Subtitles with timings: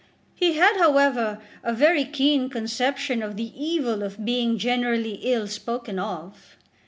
[0.33, 5.99] He had, however, a very keen conception of the evil of being generally ill spoken
[5.99, 6.57] of.